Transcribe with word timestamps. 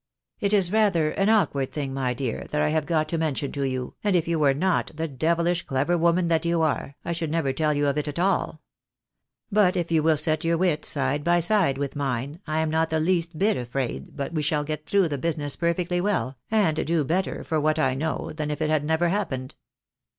"It 0.39 0.51
is 0.51 0.71
rather 0.71 1.11
an 1.11 1.29
awkward 1.29 1.71
thing, 1.71 1.93
my 1.93 2.15
dear, 2.15 2.47
that 2.49 2.59
I 2.59 2.69
have 2.69 2.87
got 2.87 3.07
to 3.09 3.19
mention 3.19 3.51
to 3.51 3.61
you, 3.61 3.93
and 4.03 4.15
if 4.15 4.27
you 4.27 4.39
were 4.39 4.55
not 4.55 4.89
the 4.95 5.07
devilish 5.07 5.61
clever 5.67 5.95
woman 5.95 6.27
that 6.27 6.43
you 6.43 6.63
are, 6.63 6.95
I 7.05 7.11
should 7.11 7.29
never 7.29 7.53
tell 7.53 7.75
you 7.75 7.85
of 7.85 7.95
it 7.99 8.07
at 8.07 8.17
all. 8.17 8.63
But 9.51 9.75
if 9.77 9.91
you 9.91 10.01
will 10.01 10.15
B 10.15 10.21
18 10.21 10.23
THE 10.23 10.25
BAENABYS 10.25 10.25
IN 10.25 10.31
AMERICA. 10.31 10.41
set 10.41 10.45
your 10.47 10.57
wit 10.57 10.85
side 10.85 11.23
by 11.23 11.39
side 11.39 11.77
with 11.77 11.95
mine, 11.95 12.39
I 12.47 12.61
am 12.61 12.71
not 12.71 12.89
the 12.89 12.99
least 12.99 13.37
bit 13.37 13.55
afraid 13.57 14.17
but 14.17 14.31
what 14.31 14.33
we 14.33 14.41
shall 14.41 14.63
get 14.63 14.87
through 14.87 15.07
the 15.07 15.19
business 15.19 15.55
perfectly 15.55 16.01
well, 16.01 16.35
and 16.49 16.83
do 16.83 17.03
better, 17.03 17.43
for 17.43 17.61
what 17.61 17.77
I 17.77 17.93
know, 17.93 18.31
than 18.35 18.49
if 18.49 18.59
it 18.59 18.71
had 18.71 18.83
never 18.83 19.09
happened." 19.09 19.53